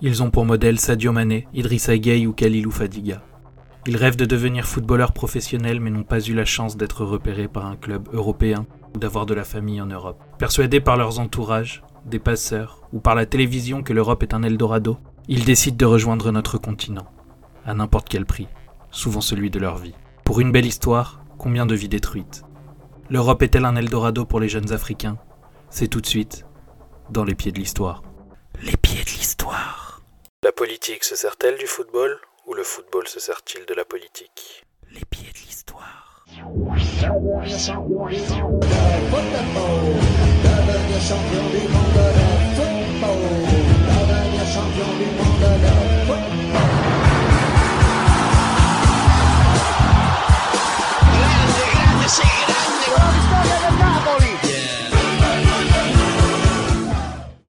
[0.00, 3.20] Ils ont pour modèle Sadio Mané, Idrissa Gueye ou Khalilou Fadiga.
[3.86, 7.66] Ils rêvent de devenir footballeurs professionnels mais n'ont pas eu la chance d'être repérés par
[7.66, 10.22] un club européen ou d'avoir de la famille en Europe.
[10.38, 14.98] Persuadés par leurs entourages, des passeurs ou par la télévision que l'Europe est un Eldorado,
[15.26, 17.06] ils décident de rejoindre notre continent,
[17.66, 18.46] à n'importe quel prix,
[18.92, 19.94] souvent celui de leur vie.
[20.24, 22.44] Pour une belle histoire, combien de vies détruites
[23.10, 25.18] L'Europe est-elle un Eldorado pour les jeunes Africains?
[25.70, 26.46] C'est tout de suite
[27.10, 28.02] dans les pieds de l'histoire.
[28.62, 29.87] Les pieds de l'histoire.
[30.44, 34.64] La politique se sert-elle du football ou le football se sert-il de la politique?
[34.88, 36.24] Les pieds de l'histoire.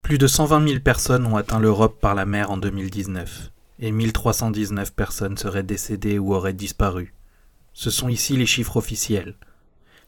[0.09, 4.91] Plus de 120 000 personnes ont atteint l'Europe par la mer en 2019, et 1319
[4.95, 7.13] personnes seraient décédées ou auraient disparu.
[7.73, 9.35] Ce sont ici les chiffres officiels.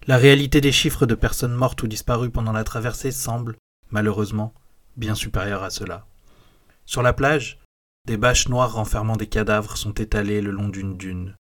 [0.07, 3.57] La réalité des chiffres de personnes mortes ou disparues pendant la traversée semble,
[3.91, 4.55] malheureusement,
[4.97, 6.07] bien supérieure à cela.
[6.87, 7.59] Sur la plage,
[8.07, 11.35] des bâches noires renfermant des cadavres sont étalées le long d'une dune.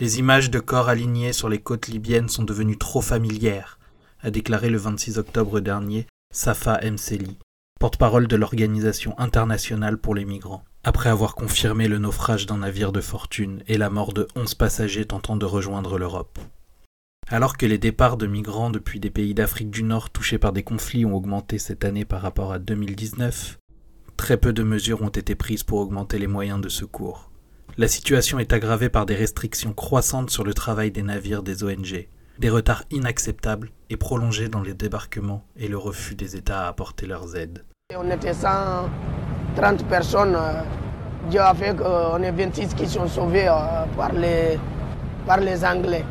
[0.00, 3.78] Les images de corps alignés sur les côtes libyennes sont devenues trop familières,
[4.22, 7.36] a déclaré le 26 octobre dernier Safa Mseli,
[7.84, 13.02] porte-parole de l'Organisation internationale pour les migrants, après avoir confirmé le naufrage d'un navire de
[13.02, 16.38] fortune et la mort de onze passagers tentant de rejoindre l'Europe.
[17.28, 20.62] Alors que les départs de migrants depuis des pays d'Afrique du Nord touchés par des
[20.62, 23.58] conflits ont augmenté cette année par rapport à 2019,
[24.16, 27.30] très peu de mesures ont été prises pour augmenter les moyens de secours.
[27.76, 32.08] La situation est aggravée par des restrictions croissantes sur le travail des navires des ONG,
[32.38, 37.04] des retards inacceptables et prolongés dans les débarquements et le refus des États à apporter
[37.06, 37.62] leurs aides.
[37.94, 40.34] On était 130 personnes.
[40.34, 40.62] Euh,
[41.28, 44.58] Dieu a fait qu'on est 26 qui sont sauvés euh, par les,
[45.26, 46.02] par les Anglais.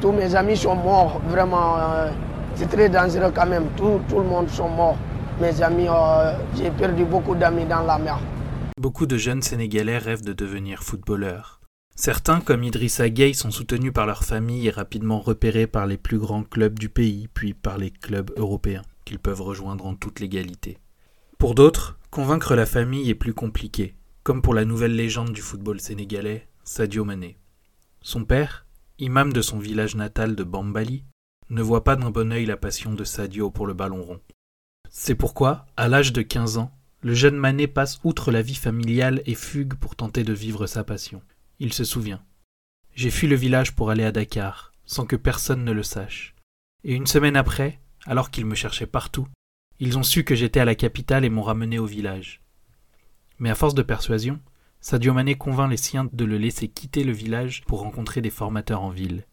[0.00, 1.78] Tous mes amis sont morts, vraiment.
[1.78, 2.10] Euh,
[2.56, 3.68] c'est très dangereux quand même.
[3.76, 4.98] Tout, tout, le monde sont morts.
[5.40, 5.86] Mes amis,
[6.56, 8.18] j'ai perdu beaucoup d'amis dans la mer.
[8.76, 11.60] Beaucoup de jeunes Sénégalais rêvent de devenir footballeurs.
[11.94, 16.18] Certains, comme Idrissa Gueye, sont soutenus par leur famille et rapidement repérés par les plus
[16.18, 20.78] grands clubs du pays, puis par les clubs européens, qu'ils peuvent rejoindre en toute légalité.
[21.38, 23.94] Pour d'autres, convaincre la famille est plus compliqué,
[24.24, 27.38] comme pour la nouvelle légende du football sénégalais, Sadio Mané.
[28.02, 28.66] Son père,
[28.98, 31.04] imam de son village natal de Bambali,
[31.50, 34.20] ne voit pas d'un bon œil la passion de Sadio pour le ballon rond.
[34.90, 36.72] C'est pourquoi, à l'âge de 15 ans,
[37.02, 40.82] le jeune Mané passe outre la vie familiale et fugue pour tenter de vivre sa
[40.82, 41.22] passion.
[41.60, 42.24] Il se souvient.
[42.96, 46.34] J'ai fui le village pour aller à Dakar, sans que personne ne le sache.
[46.82, 49.28] Et une semaine après, alors qu'ils me cherchaient partout,
[49.80, 52.42] ils ont su que j'étais à la capitale et m'ont ramené au village.
[53.38, 54.40] Mais à force de persuasion,
[54.80, 58.82] Sadio Mané convainc les siens de le laisser quitter le village pour rencontrer des formateurs
[58.82, 59.24] en ville.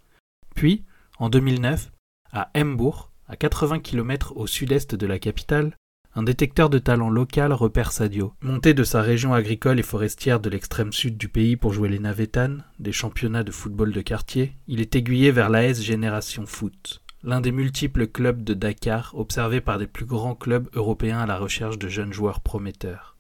[0.56, 0.84] Puis,
[1.18, 1.92] en 2009,
[2.32, 5.76] à Embourg, à 80 km au sud-est de la capitale,
[6.18, 8.34] un détecteur de talent local repère Sadio.
[8.42, 12.00] Monté de sa région agricole et forestière de l'extrême sud du pays pour jouer les
[12.00, 17.42] Navétanes, des championnats de football de quartier, il est aiguillé vers l'AS Génération Foot, l'un
[17.42, 21.80] des multiples clubs de Dakar observés par des plus grands clubs européens à la recherche
[21.80, 23.18] de jeunes joueurs prometteurs.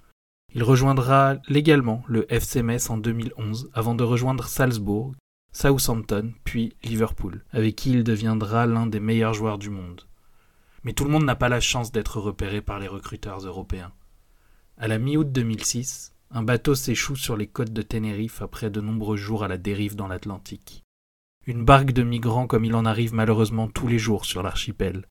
[0.53, 5.15] Il rejoindra légalement le FC Metz en 2011 avant de rejoindre Salzbourg,
[5.51, 10.03] Southampton puis Liverpool, avec qui il deviendra l'un des meilleurs joueurs du monde.
[10.83, 13.91] Mais tout le monde n'a pas la chance d'être repéré par les recruteurs européens.
[14.77, 19.17] À la mi-août 2006, un bateau s'échoue sur les côtes de Tenerife après de nombreux
[19.17, 20.84] jours à la dérive dans l'Atlantique.
[21.47, 25.05] Une barque de migrants comme il en arrive malheureusement tous les jours sur l'archipel.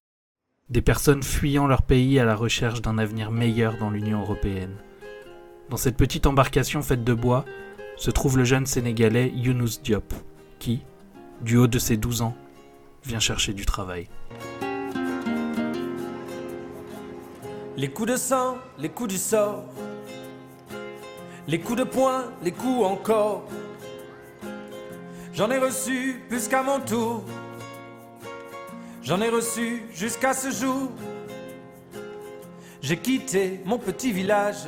[0.69, 4.75] Des personnes fuyant leur pays à la recherche d'un avenir meilleur dans l'Union européenne.
[5.71, 7.45] Dans cette petite embarcation faite de bois
[7.97, 10.13] se trouve le jeune Sénégalais Younous Diop,
[10.59, 10.83] qui,
[11.41, 12.37] du haut de ses douze ans,
[13.05, 14.09] vient chercher du travail.
[17.77, 19.67] Les coups de sang, les coups du sort,
[21.47, 23.45] les coups de poing, les coups encore.
[25.35, 27.25] J'en ai reçu plus qu'à mon tour.
[29.03, 30.91] J'en ai reçu jusqu'à ce jour.
[32.81, 34.65] J'ai quitté mon petit village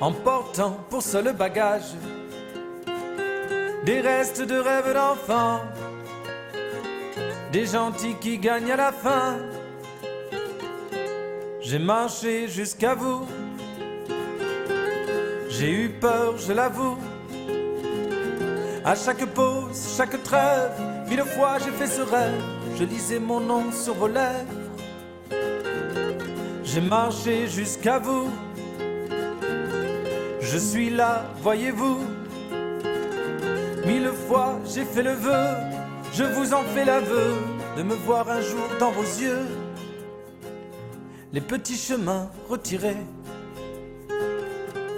[0.00, 1.94] en portant pour seul bagage
[3.84, 5.60] des restes de rêves d'enfants,
[7.52, 9.38] des gentils qui gagnent à la fin
[11.64, 13.26] j'ai marché jusqu'à vous.
[15.48, 16.98] J'ai eu peur, je l'avoue.
[18.86, 20.72] À chaque pause, chaque trêve,
[21.08, 22.42] mille fois j'ai fait ce rêve.
[22.76, 24.44] Je lisais mon nom sur vos lèvres.
[26.62, 28.28] J'ai marché jusqu'à vous.
[30.40, 31.98] Je suis là, voyez-vous.
[33.86, 35.46] Mille fois j'ai fait le vœu,
[36.12, 37.36] je vous en fais l'aveu,
[37.78, 39.46] de me voir un jour dans vos yeux.
[41.32, 43.04] Les petits chemins retirés,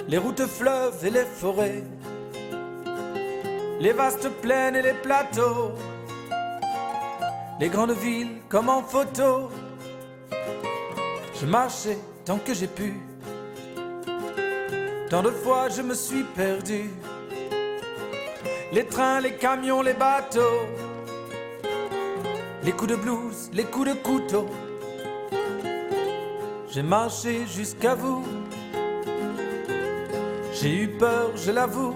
[0.09, 1.85] les routes fleuves et les forêts,
[3.81, 5.73] les vastes plaines et les plateaux,
[7.61, 9.51] les grandes villes comme en photo.
[11.39, 12.95] Je marchais tant que j'ai pu.
[15.11, 16.91] Tant de fois je me suis perdu.
[18.73, 20.67] Les trains, les camions, les bateaux.
[22.63, 24.47] Les coups de blues, les coups de couteau.
[26.71, 28.25] J'ai marché jusqu'à vous.
[30.53, 31.95] J'ai eu peur, je l'avoue.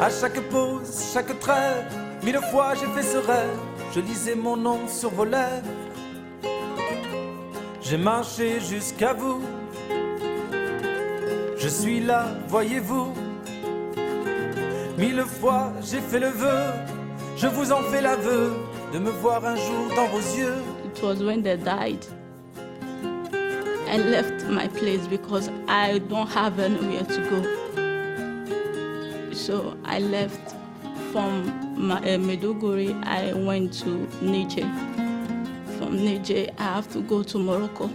[0.00, 1.84] À chaque pause, chaque trêve,
[2.22, 3.58] mille fois j'ai fait ce rêve.
[3.94, 5.68] Je lisais mon nom sur vos lèvres.
[7.82, 9.42] J'ai marché jusqu'à vous.
[11.58, 13.12] Je suis là, voyez-vous.
[14.96, 16.72] Mille fois j'ai fait le vœu,
[17.36, 18.54] je vous en fais l'aveu,
[18.94, 20.62] de me voir un jour dans vos yeux.
[20.86, 22.06] It was when they died.
[23.86, 27.59] I left my place because I don't have anywhere to go.
[29.40, 30.54] So I left
[31.12, 34.68] from my, uh, Meduguri, I went to Niger.
[35.78, 37.88] From Niger, I have to go to Morocco.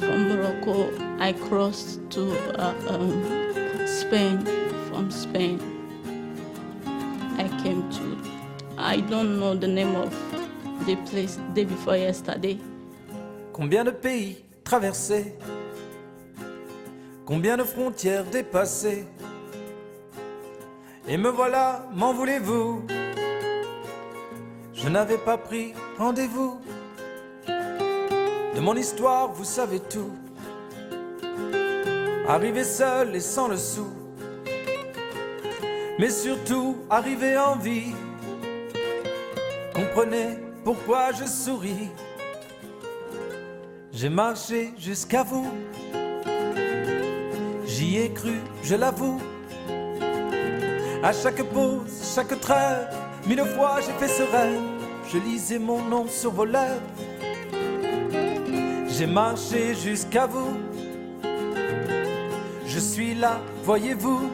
[0.00, 0.90] From Morocco,
[1.20, 2.22] I crossed to
[2.60, 4.44] uh, um, Spain.
[4.88, 5.60] From Spain,
[7.38, 8.18] I came to,
[8.78, 10.10] I don't know the name of
[10.86, 12.58] the place day before yesterday.
[13.52, 15.36] Combien de pays traversés
[17.24, 19.06] Combien de frontières dépassées
[21.08, 22.84] Et me voilà, m'en voulez-vous?
[24.72, 26.60] Je n'avais pas pris rendez-vous.
[27.48, 30.12] De mon histoire, vous savez tout.
[32.28, 33.88] Arrivé seul et sans le sou.
[35.98, 37.94] Mais surtout, arrivé en vie.
[39.74, 41.90] Comprenez pourquoi je souris.
[43.92, 45.50] J'ai marché jusqu'à vous.
[47.66, 49.20] J'y ai cru, je l'avoue.
[51.04, 52.86] À chaque pause, chaque trêve,
[53.26, 54.60] mille fois j'ai fait ce rêve.
[55.12, 56.80] Je lisais mon nom sur vos lèvres.
[58.88, 60.56] J'ai marché jusqu'à vous.
[62.64, 64.30] Je suis là, voyez-vous.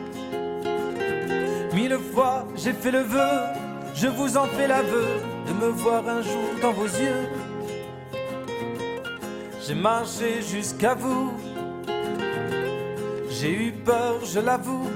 [1.73, 3.31] Mille fois j'ai fait le vœu,
[3.95, 5.07] je vous en fais l'aveu,
[5.47, 7.31] de me voir un jour dans vos yeux.
[9.67, 11.33] J'ai marché jusqu'à vous.
[13.31, 14.88] J'ai eu peur, je l'avoue.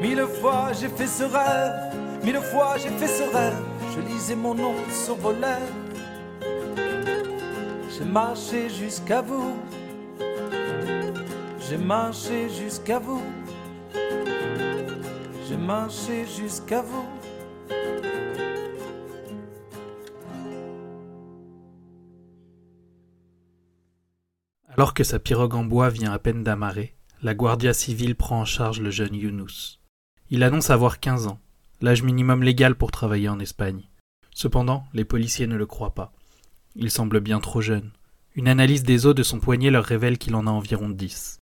[0.00, 3.62] Mille fois j'ai fait ce rêve, mille fois j'ai fait ce rêve.
[3.94, 5.74] Je lisais mon nom sur vos lèvres.
[7.90, 9.56] J'ai marché jusqu'à vous.
[11.68, 13.22] J'ai marché jusqu'à vous.
[15.46, 17.06] J'ai marché jusqu'à vous.
[24.68, 28.44] Alors que sa pirogue en bois vient à peine d'amarrer, la Guardia civile prend en
[28.46, 29.79] charge le jeune Younous.
[30.32, 31.40] Il annonce avoir 15 ans,
[31.80, 33.88] l'âge minimum légal pour travailler en Espagne.
[34.32, 36.12] Cependant, les policiers ne le croient pas.
[36.76, 37.90] Il semble bien trop jeune.
[38.36, 41.40] Une analyse des os de son poignet leur révèle qu'il en a environ 10.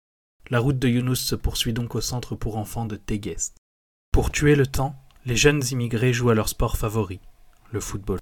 [0.51, 3.57] La route de Younous se poursuit donc au centre pour enfants de Teguest.
[4.11, 7.19] Pour tuer le temps, les jeunes immigrés jouent à leur sport favori,
[7.71, 8.19] le football.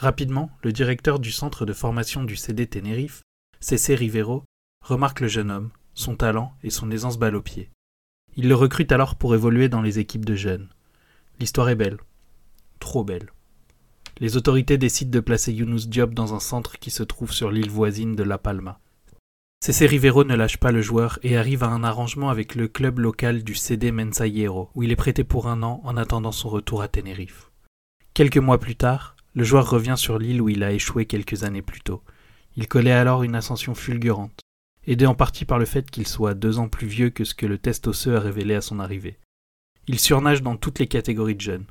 [0.00, 3.22] Rapidement, le directeur du centre de formation du CD Tenerife,
[3.58, 4.44] Cessé Rivero,
[4.80, 7.68] remarque le jeune homme, son talent et son aisance balle au pied.
[8.36, 10.68] Il le recrute alors pour évoluer dans les équipes de jeunes.
[11.38, 11.98] L'histoire est belle.
[12.80, 13.30] Trop belle.
[14.18, 17.70] Les autorités décident de placer Younous Diop dans un centre qui se trouve sur l'île
[17.70, 18.80] voisine de La Palma.
[19.64, 22.98] Cessé Rivero ne lâche pas le joueur et arrive à un arrangement avec le club
[22.98, 26.82] local du CD Mensayero, où il est prêté pour un an en attendant son retour
[26.82, 27.50] à Tenerife.
[28.12, 31.62] Quelques mois plus tard, le joueur revient sur l'île où il a échoué quelques années
[31.62, 32.02] plus tôt.
[32.56, 34.40] Il connaît alors une ascension fulgurante,
[34.86, 37.46] aidé en partie par le fait qu'il soit deux ans plus vieux que ce que
[37.46, 39.18] le test osseux a révélé à son arrivée.
[39.86, 41.66] Il surnage dans toutes les catégories de jeunes,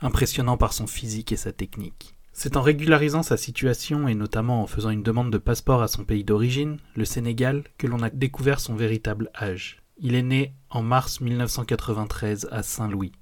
[0.00, 2.14] impressionnant par son physique et sa technique.
[2.32, 6.04] C'est en régularisant sa situation et notamment en faisant une demande de passeport à son
[6.04, 9.82] pays d'origine, le Sénégal, que l'on a découvert son véritable âge.
[9.98, 13.12] Il est né en mars 1993 à Saint-Louis.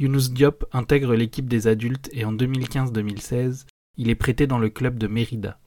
[0.00, 4.98] Younous Diop intègre l'équipe des adultes et en 2015-2016, il est prêté dans le club
[4.98, 5.58] de Mérida.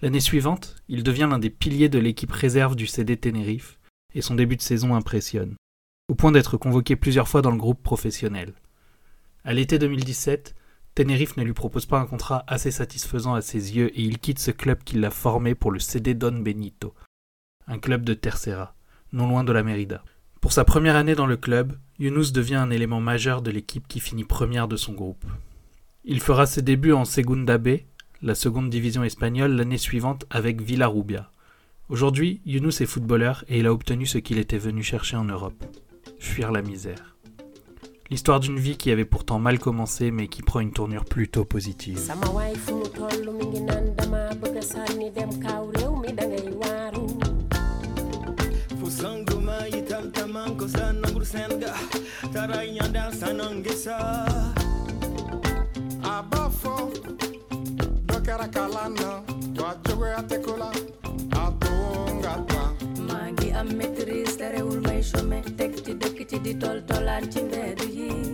[0.00, 3.80] L'année suivante, il devient l'un des piliers de l'équipe réserve du CD Tenerife
[4.14, 5.56] et son début de saison impressionne,
[6.08, 8.54] au point d'être convoqué plusieurs fois dans le groupe professionnel.
[9.42, 10.54] À l'été 2017,
[10.94, 14.38] Tenerife ne lui propose pas un contrat assez satisfaisant à ses yeux et il quitte
[14.38, 16.94] ce club qui l'a formé pour le CD Don Benito,
[17.66, 18.76] un club de Tercera,
[19.12, 20.04] non loin de la Mérida.
[20.40, 23.98] Pour sa première année dans le club, Younous devient un élément majeur de l'équipe qui
[23.98, 25.24] finit première de son groupe.
[26.04, 27.78] Il fera ses débuts en Segunda B,
[28.22, 31.30] la seconde division espagnole, l'année suivante avec Villarubia.
[31.88, 35.64] Aujourd'hui, Younous est footballeur et il a obtenu ce qu'il était venu chercher en Europe
[36.18, 37.16] fuir la misère.
[38.10, 42.00] L'histoire d'une vie qui avait pourtant mal commencé mais qui prend une tournure plutôt positive.
[58.28, 59.10] karakalana
[59.56, 60.68] twacogoya tɛ ya tekola,
[61.42, 62.70] atonga ton ka tan
[63.08, 68.27] magi a metris tɛrɛ ulmaisɔmɛ tɛkiti dɔkiti di tɔltɔlantinbɛɛdu ye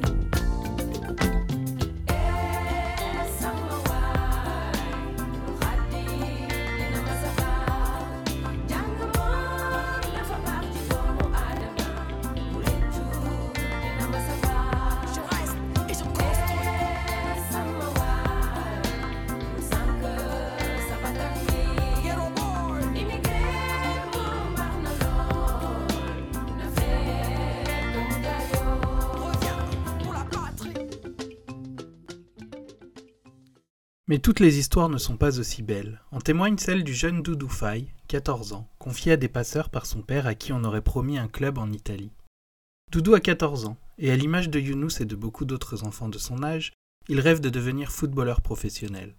[34.15, 36.01] Mais toutes les histoires ne sont pas aussi belles.
[36.13, 40.03] En témoigne celle du jeune Doudou Faye, 14 ans, confié à des passeurs par son
[40.03, 42.13] père à qui on aurait promis un club en Italie.
[42.93, 46.19] Doudou a 14 ans, et à l'image de Younous et de beaucoup d'autres enfants de
[46.19, 46.73] son âge,
[47.09, 49.17] il rêve de devenir footballeur professionnel.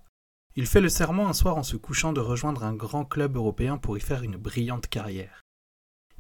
[0.56, 3.78] Il fait le serment un soir en se couchant de rejoindre un grand club européen
[3.78, 5.42] pour y faire une brillante carrière.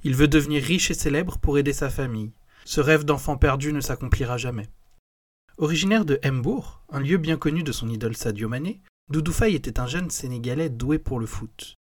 [0.03, 2.33] Il veut devenir riche et célèbre pour aider sa famille.
[2.65, 4.67] Ce rêve d'enfant perdu ne s'accomplira jamais.
[5.57, 9.79] Originaire de Mbourg, un lieu bien connu de son idole Sadio Mané, Doudou Faye était
[9.79, 11.75] un jeune Sénégalais doué pour le foot.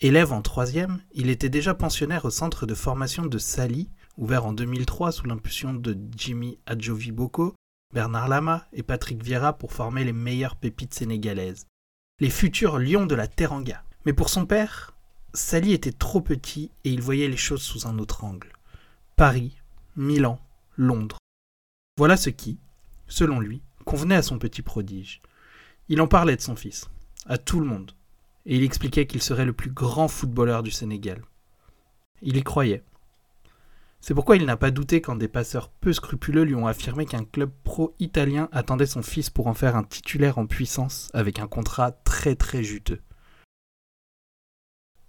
[0.00, 4.52] Élève en troisième, il était déjà pensionnaire au centre de formation de Sali, ouvert en
[4.52, 7.54] 2003 sous l'impulsion de Jimmy Adjovi Boko,
[7.92, 11.66] Bernard Lama et Patrick Vieira pour former les meilleures pépites sénégalaises.
[12.18, 13.84] Les futurs lions de la Teranga.
[14.06, 14.92] Mais pour son père,
[15.34, 18.52] Sali était trop petit et il voyait les choses sous un autre angle.
[19.14, 19.56] Paris,
[19.94, 20.40] Milan,
[20.76, 21.18] Londres.
[21.96, 22.58] Voilà ce qui,
[23.06, 25.20] selon lui, convenait à son petit prodige.
[25.88, 26.88] Il en parlait de son fils,
[27.26, 27.92] à tout le monde,
[28.46, 31.22] et il expliquait qu'il serait le plus grand footballeur du Sénégal.
[32.22, 32.82] Il y croyait.
[34.00, 37.24] C'est pourquoi il n'a pas douté quand des passeurs peu scrupuleux lui ont affirmé qu'un
[37.24, 41.92] club pro-italien attendait son fils pour en faire un titulaire en puissance avec un contrat
[41.92, 43.00] très très juteux.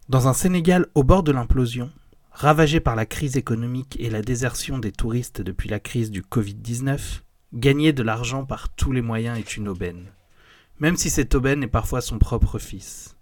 [0.07, 1.91] Dans un Sénégal au bord de l'implosion,
[2.31, 7.21] ravagé par la crise économique et la désertion des touristes depuis la crise du Covid-19,
[7.55, 10.11] Gagner de l'argent par tous les moyens est une aubaine,
[10.79, 13.15] même si cette aubaine est parfois son propre fils.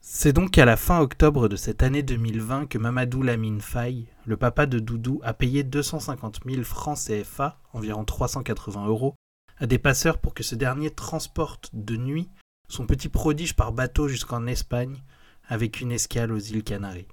[0.00, 4.38] C'est donc à la fin octobre de cette année 2020 que Mamadou Lamine Faye, le
[4.38, 9.14] papa de Doudou, a payé 250 000 francs CFA, environ 380 euros,
[9.58, 12.30] à des passeurs pour que ce dernier transporte de nuit
[12.68, 15.02] son petit prodige par bateau jusqu'en Espagne,
[15.48, 17.08] avec une escale aux îles Canaries.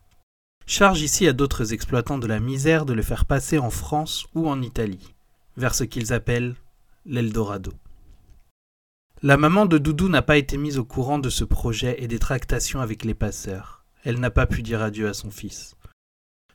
[0.65, 4.47] Charge ici à d'autres exploitants de la misère de le faire passer en France ou
[4.47, 5.13] en Italie
[5.57, 6.55] vers ce qu'ils appellent
[7.05, 7.71] l'Eldorado.
[9.23, 12.19] La maman de Doudou n'a pas été mise au courant de ce projet et des
[12.19, 13.85] tractations avec les passeurs.
[14.03, 15.75] Elle n'a pas pu dire adieu à son fils.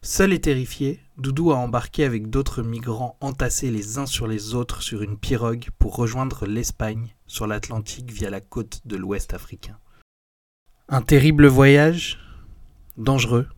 [0.02, 4.82] Seul et terrifié, Doudou a embarqué avec d'autres migrants entassés les uns sur les autres
[4.82, 9.78] sur une pirogue pour rejoindre l'Espagne sur l'Atlantique via la côte de l'Ouest africain.
[10.88, 12.18] Un terrible voyage,
[12.96, 13.48] dangereux,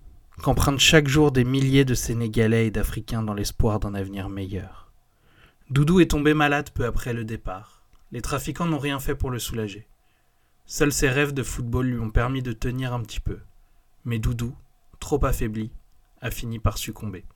[0.42, 4.87] qu'empruntent chaque jour des milliers de Sénégalais et d'Africains dans l'espoir d'un avenir meilleur.
[5.70, 7.82] Doudou est tombé malade peu après le départ.
[8.10, 9.86] Les trafiquants n'ont rien fait pour le soulager.
[10.64, 13.40] Seuls ses rêves de football lui ont permis de tenir un petit peu.
[14.06, 14.56] Mais Doudou,
[14.98, 15.70] trop affaibli,
[16.22, 17.26] a fini par succomber.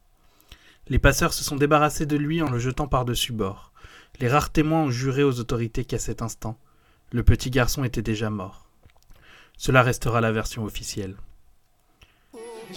[0.88, 3.70] Les passeurs se sont débarrassés de lui en le jetant par-dessus bord.
[4.18, 6.58] Les rares témoins ont juré aux autorités qu'à cet instant,
[7.12, 8.66] le petit garçon était déjà mort.
[9.58, 11.16] Cela restera la version officielle.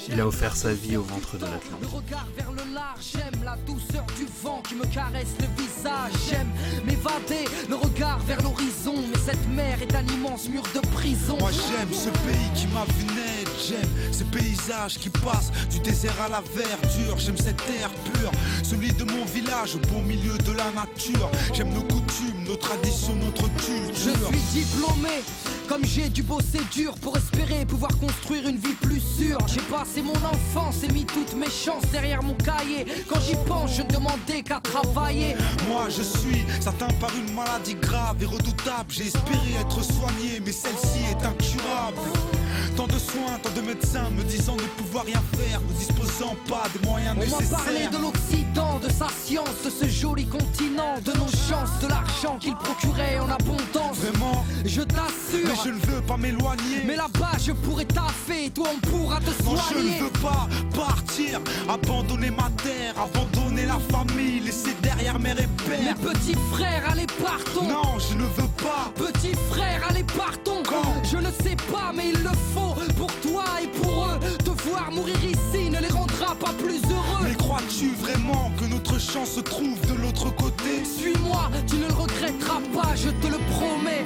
[0.07, 1.81] Il a offert sa vie au ventre de l'Atlantique.
[1.81, 6.11] Le regard vers le large, j'aime la douceur du vent qui me caresse le visage.
[6.29, 6.51] J'aime
[6.85, 8.95] m'évader, le regard vers l'horizon.
[9.25, 11.35] Cette mer est un immense mur de prison.
[11.39, 13.51] Moi j'aime ce pays qui m'a vu naître.
[13.67, 17.17] J'aime ces paysages qui passent du désert à la verdure.
[17.17, 18.29] J'aime cet air pur,
[18.61, 21.31] celui de mon village au beau milieu de la nature.
[21.53, 23.95] J'aime nos coutumes, nos traditions, notre culture.
[23.95, 25.23] Je suis diplômé.
[25.67, 29.39] Comme j'ai dû bosser dur pour espérer pouvoir construire une vie plus sûre.
[29.47, 32.85] J'ai passé mon enfance et mis toutes mes chances derrière mon cahier.
[33.09, 35.35] Quand j'y pense, je ne demandais qu'à travailler.
[35.67, 38.89] Moi je suis atteint par une maladie grave et redoutable.
[38.89, 42.44] J'ai espéré être soigné, mais celle-ci est incurable.
[42.75, 46.63] Tant de soins, tant de médecins me disant ne pouvoir rien faire, ne disposant pas
[46.73, 47.91] des moyens On m'a parlé nécessaires.
[47.91, 52.53] de l'Occident, de sa science, de ce joli continent, de nos chances, de l'argent qu'il
[52.55, 53.97] procurait en abondance.
[53.99, 56.83] Vraiment, Je t'assure, mais je ne veux pas m'éloigner.
[56.85, 59.99] mais là-bas je pourrais taffer, toi on pourra te Non, je soigner.
[59.99, 61.39] ne veux pas partir,
[61.69, 67.67] abandonner ma terre, abandonner la famille, laisser derrière mère et Mes petits frères, allez partons.
[67.69, 68.91] Non, je ne veux pas.
[68.95, 72.64] Petit frère, allez partons Quand Je ne sais pas mais il le faut
[72.97, 74.19] Pour toi et pour eux.
[74.37, 77.23] Te voir mourir ici ne les rendra pas plus heureux.
[77.23, 80.83] Mais crois-tu vraiment que notre chance se trouve de l'autre côté?
[80.83, 84.05] Suis-moi, tu ne le regretteras pas, je te le promets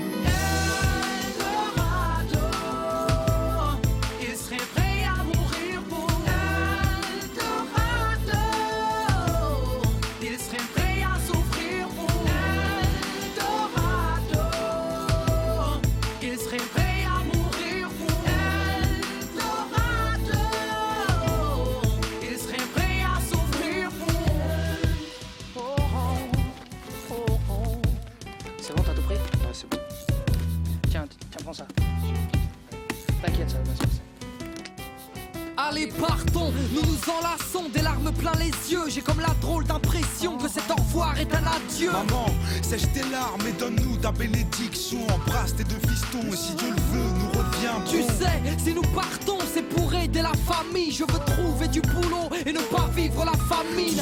[41.88, 42.26] Maman,
[42.62, 45.00] sèche tes larmes et donne-nous ta bénédiction.
[45.14, 47.92] Embrasse tes deux fistons et si Dieu le veut, nous reviendrons.
[47.92, 50.92] Tu sais, si nous partons, c'est pour aider la famille.
[50.92, 54.02] Je veux trouver du boulot et ne pas vivre la famine.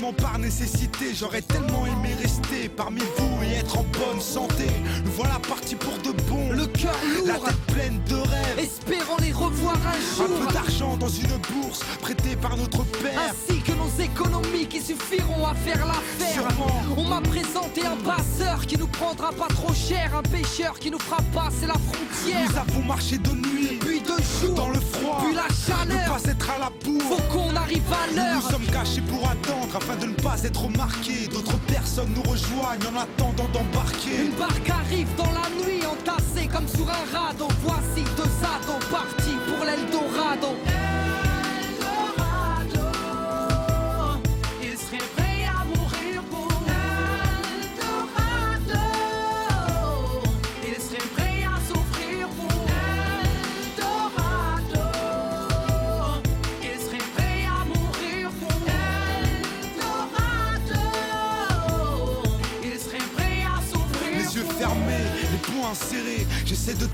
[0.00, 1.14] Seulement par nécessité.
[1.14, 4.66] J'aurais tellement aimé rester parmi vous et être en bonne santé.
[5.04, 6.50] Nous voilà partis pour de bon.
[6.52, 6.94] Le cœur
[7.26, 8.58] La lourd, tête pleine de rêves.
[8.58, 10.38] espérant les revoir un Un jour.
[10.46, 13.18] peu d'argent dans une bourse prêtée par notre père.
[13.30, 16.32] Ainsi que nos économies qui suffiront à faire l'affaire.
[16.34, 16.82] Sûrement.
[16.96, 20.98] On m'a présenté un passeur qui nous prendra pas trop cher, un pêcheur qui nous
[20.98, 22.48] fera passer la frontière.
[22.50, 26.08] Nous avons marché de nuit, Puis de jour, dans le froid, puis la ne chaleur.
[26.14, 27.02] pas être à la bourre.
[27.02, 28.34] Faut qu'on arrive à Nous l'heure.
[28.42, 31.26] nous sommes cachés pour attendre de ne pas être remarqués.
[31.32, 34.24] D'autres personnes nous rejoignent en attendant d'embarquer.
[34.24, 37.48] Une barque arrive dans la nuit, entassée comme sur un radeau.
[37.62, 40.56] Voici deux ados partis pour l'Eldorado.
[40.66, 40.99] Il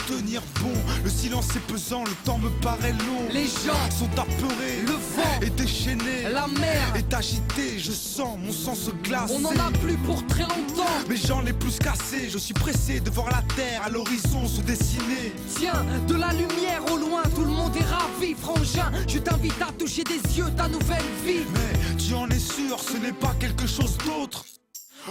[0.07, 0.73] tenir bon.
[1.05, 3.29] Le silence est pesant, le temps me paraît long.
[3.33, 6.95] Les gens, sont apeurés, le vent, est déchaîné, la mer.
[6.97, 7.79] est agité.
[7.79, 9.35] Je sens mon sang se glacer.
[9.37, 10.85] On n'en a plus pour très longtemps.
[11.09, 14.61] Mes jambes les plus cassées, je suis pressé de voir la terre à l'horizon se
[14.61, 15.33] dessiner.
[15.59, 18.91] Tiens, de la lumière au loin, tout le monde est ravi, frangin.
[19.09, 21.45] Je t'invite à toucher des yeux ta nouvelle vie.
[21.53, 24.45] Mais tu en es sûr, ce n'est pas quelque chose d'autre.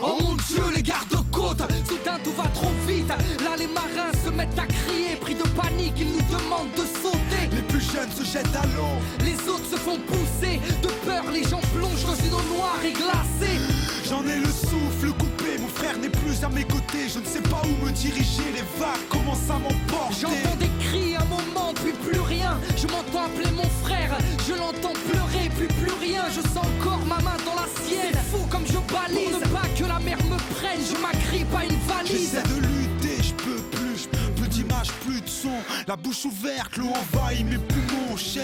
[0.02, 0.82] Oh mon dieu, les
[1.88, 3.08] soudain tout va trop vite.
[3.08, 7.50] Là, les marins se mettent à crier, pris de panique, ils nous demandent de sauter.
[7.52, 8.96] Les plus jeunes se jettent à l'eau.
[9.24, 12.92] Les autres se font pousser, de peur, les gens plongent dans une eau noire et
[12.92, 13.60] glacée.
[14.08, 17.10] J'en ai le souffle coupé, mon frère n'est plus à mes côtés.
[17.14, 20.22] Je ne sais pas où me diriger, les vagues commencent à m'emporter.
[20.22, 22.60] J'entends des cris un moment, puis plus rien.
[22.78, 26.24] Je m'entends appeler mon frère, je l'entends pleurer, puis plus rien.
[26.30, 28.14] Je sens encore ma main dans la sienne.
[28.14, 30.35] C'est fou comme je balise, pour ne pas que la mer me
[30.80, 32.12] Je m'agrippe à une valise.
[32.32, 35.50] J'essaie de lutter, je peux plus, plus d'image, plus de son.
[35.88, 38.44] La bouche ouverte, l'eau envahit mes poumons, cher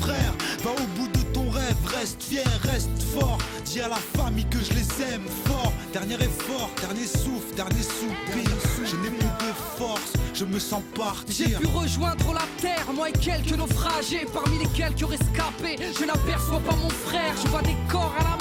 [0.00, 0.32] frère.
[0.62, 3.38] Va au bout de ton rêve, reste fier, reste fort.
[3.64, 5.72] Dis à la famille que je les aime fort.
[5.92, 8.50] Dernier effort, dernier souffle, dernier soupir.
[8.84, 11.60] Je n'ai plus de force, je me sens J'ai partir.
[11.60, 14.26] pu rejoindre la terre, moi et quelques naufragés.
[14.32, 17.34] Parmi les quelques rescapés, je n'aperçois pas mon frère.
[17.42, 18.35] Je vois des corps à la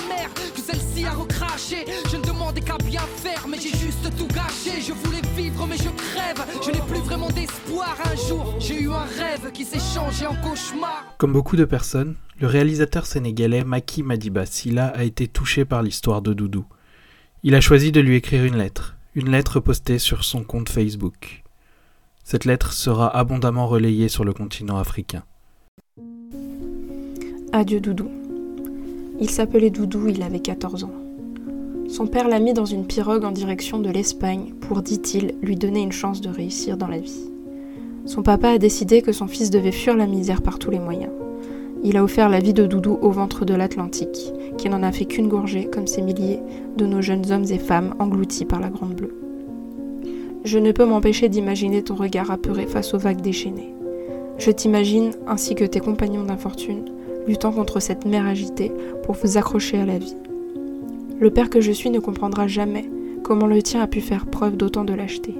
[1.05, 1.85] mer que celle-ci a recraché.
[2.11, 4.81] Je ne demandais qu'à bien faire, mais j'ai juste tout gâché.
[4.81, 6.45] Je voulais vivre, mais je crève.
[6.63, 7.95] Je n'ai plus vraiment d'espoir.
[8.05, 11.15] Un jour, j'ai eu un rêve qui s'est changé en cauchemar.
[11.17, 16.21] Comme beaucoup de personnes, le réalisateur sénégalais Maki Madiba Silla a été touché par l'histoire
[16.21, 16.65] de Doudou.
[17.43, 21.43] Il a choisi de lui écrire une lettre, une lettre postée sur son compte Facebook.
[22.23, 25.23] Cette lettre sera abondamment relayée sur le continent africain.
[27.53, 28.24] Adieu Doudou.
[29.19, 30.91] Il s'appelait Doudou, il avait 14 ans.
[31.87, 35.81] Son père l'a mis dans une pirogue en direction de l'Espagne pour, dit-il, lui donner
[35.81, 37.29] une chance de réussir dans la vie.
[38.05, 41.11] Son papa a décidé que son fils devait fuir la misère par tous les moyens.
[41.83, 45.05] Il a offert la vie de Doudou au ventre de l'Atlantique, qui n'en a fait
[45.05, 46.39] qu'une gorgée comme ces milliers
[46.75, 49.15] de nos jeunes hommes et femmes engloutis par la Grande Bleue.
[50.43, 53.73] Je ne peux m'empêcher d'imaginer ton regard apeuré face aux vagues déchaînées.
[54.37, 56.85] Je t'imagine, ainsi que tes compagnons d'infortune,
[57.27, 58.71] luttant contre cette mer agitée
[59.03, 60.15] pour vous accrocher à la vie.
[61.19, 62.89] Le père que je suis ne comprendra jamais
[63.23, 65.33] comment le tien a pu faire preuve d'autant de lâcheté.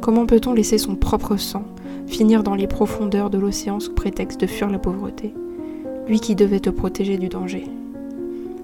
[0.00, 1.64] Comment peut-on laisser son propre sang
[2.06, 5.34] finir dans les profondeurs de l'océan sous prétexte de fuir la pauvreté?
[6.06, 7.64] Lui qui devait te protéger du danger.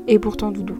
[0.07, 0.77] Et pourtant, Doudou,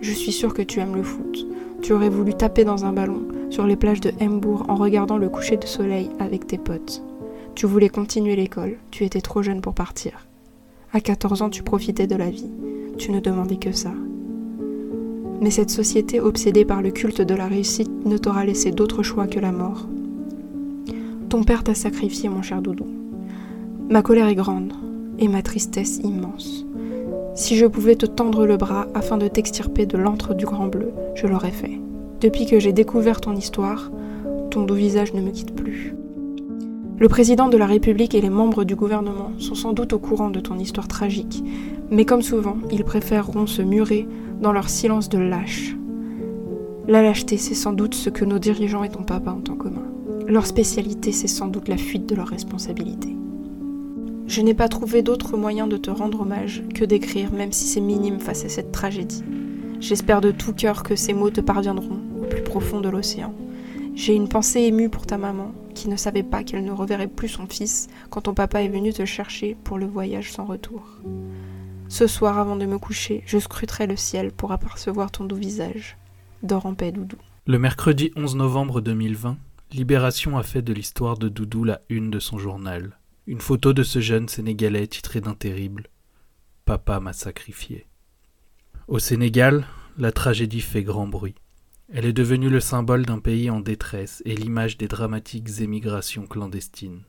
[0.00, 1.46] je suis sûre que tu aimes le foot.
[1.82, 5.28] Tu aurais voulu taper dans un ballon sur les plages de Hembourg en regardant le
[5.28, 7.02] coucher de soleil avec tes potes.
[7.54, 10.26] Tu voulais continuer l'école, tu étais trop jeune pour partir.
[10.94, 12.48] À 14 ans, tu profitais de la vie.
[12.98, 13.90] Tu ne demandais que ça.
[15.40, 19.26] Mais cette société obsédée par le culte de la réussite ne t'aura laissé d'autre choix
[19.26, 19.88] que la mort.
[21.28, 22.86] Ton père t'a sacrifié, mon cher Doudou.
[23.90, 24.72] Ma colère est grande
[25.18, 26.64] et ma tristesse immense.
[27.34, 30.92] Si je pouvais te tendre le bras afin de t'extirper de l'antre du Grand Bleu,
[31.16, 31.80] je l'aurais fait.
[32.20, 33.90] Depuis que j'ai découvert ton histoire,
[34.52, 35.96] ton doux visage ne me quitte plus.
[36.96, 40.30] Le président de la République et les membres du gouvernement sont sans doute au courant
[40.30, 41.42] de ton histoire tragique,
[41.90, 44.06] mais comme souvent, ils préféreront se murer
[44.40, 45.74] dans leur silence de lâche.
[46.86, 49.82] La lâcheté, c'est sans doute ce que nos dirigeants et ton papa ont en commun.
[50.28, 53.16] Leur spécialité, c'est sans doute la fuite de leurs responsabilités.
[54.28, 57.80] Je n'ai pas trouvé d'autre moyen de te rendre hommage que d'écrire, même si c'est
[57.80, 59.24] minime face à cette tragédie.
[59.80, 63.34] J'espère de tout cœur que ces mots te parviendront au plus profond de l'océan.
[63.94, 67.28] J'ai une pensée émue pour ta maman, qui ne savait pas qu'elle ne reverrait plus
[67.28, 70.82] son fils quand ton papa est venu te chercher pour le voyage sans retour.
[71.88, 75.96] Ce soir, avant de me coucher, je scruterai le ciel pour apercevoir ton doux visage.
[76.42, 77.16] Dors en paix, Doudou.
[77.46, 79.36] Le mercredi 11 novembre 2020,
[79.72, 82.98] Libération a fait de l'histoire de Doudou la une de son journal.
[83.26, 85.86] Une photo de ce jeune Sénégalais titré d'un terrible
[86.64, 87.86] Papa m'a sacrifié.
[88.88, 89.66] Au Sénégal,
[89.98, 91.34] la tragédie fait grand bruit.
[91.92, 97.02] Elle est devenue le symbole d'un pays en détresse et l'image des dramatiques émigrations clandestines.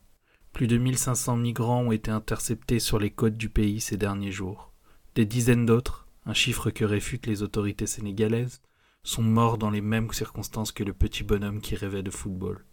[0.52, 4.74] Plus de 1500 migrants ont été interceptés sur les côtes du pays ces derniers jours.
[5.16, 8.62] Des dizaines d'autres, un chiffre que réfutent les autorités sénégalaises,
[9.04, 12.66] sont morts dans les mêmes circonstances que le petit bonhomme qui rêvait de football.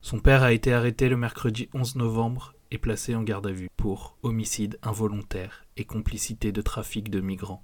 [0.00, 3.68] Son père a été arrêté le mercredi 11 novembre et placé en garde à vue
[3.76, 7.62] pour homicide involontaire et complicité de trafic de migrants.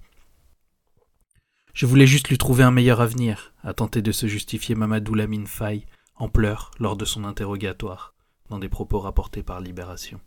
[1.73, 5.47] Je voulais juste lui trouver un meilleur avenir, a tenté de se justifier Mamadou Lamine
[5.47, 8.13] Faye, en pleurs lors de son interrogatoire,
[8.49, 10.21] dans des propos rapportés par Libération.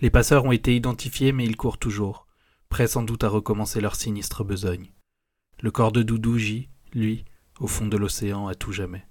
[0.00, 2.26] Les passeurs ont été identifiés, mais ils courent toujours,
[2.68, 4.92] prêts sans doute à recommencer leur sinistre besogne.
[5.62, 7.24] Le corps de Doudou gît, lui,
[7.58, 9.06] au fond de l'océan à tout jamais.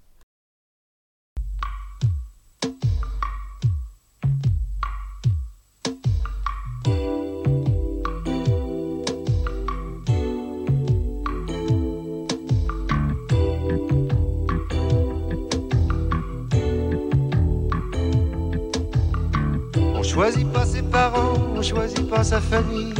[20.20, 22.92] Choisit pas ses parents, on choisit pas sa famille.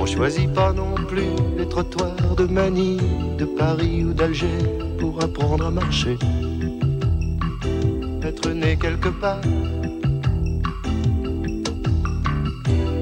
[0.00, 3.00] On choisit pas non plus les trottoirs de Manille,
[3.38, 4.58] de Paris ou d'Alger
[4.98, 6.18] pour apprendre à marcher.
[8.24, 9.42] Être né quelque part.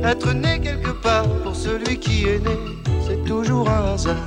[0.04, 2.58] Être né quelque part pour celui qui est né,
[3.06, 4.26] c'est toujours un hasard.